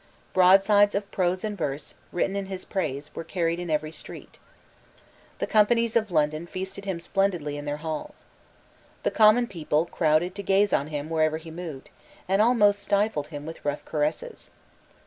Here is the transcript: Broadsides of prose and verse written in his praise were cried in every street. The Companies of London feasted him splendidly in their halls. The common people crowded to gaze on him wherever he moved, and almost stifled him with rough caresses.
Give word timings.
Broadsides 0.33 0.95
of 0.95 1.11
prose 1.11 1.43
and 1.43 1.55
verse 1.55 1.93
written 2.11 2.35
in 2.35 2.47
his 2.47 2.65
praise 2.65 3.13
were 3.13 3.23
cried 3.23 3.59
in 3.59 3.69
every 3.69 3.91
street. 3.91 4.39
The 5.37 5.45
Companies 5.45 5.95
of 5.95 6.09
London 6.09 6.47
feasted 6.47 6.85
him 6.85 6.99
splendidly 6.99 7.55
in 7.55 7.65
their 7.65 7.77
halls. 7.85 8.25
The 9.03 9.11
common 9.11 9.45
people 9.45 9.85
crowded 9.85 10.33
to 10.33 10.41
gaze 10.41 10.73
on 10.73 10.87
him 10.87 11.07
wherever 11.07 11.37
he 11.37 11.51
moved, 11.51 11.91
and 12.27 12.41
almost 12.41 12.81
stifled 12.81 13.27
him 13.27 13.45
with 13.45 13.63
rough 13.63 13.85
caresses. 13.85 14.49